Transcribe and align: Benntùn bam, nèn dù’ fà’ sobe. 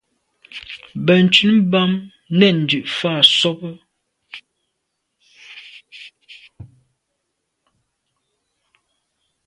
Benntùn 1.05 1.55
bam, 1.71 1.91
nèn 2.39 2.57
dù’ 2.69 2.79
fà’ 2.97 3.13
sobe. 3.37 3.69